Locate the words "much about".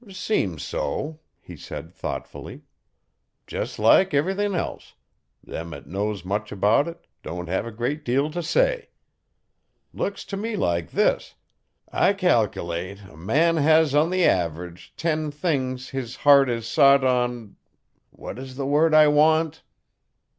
6.25-6.87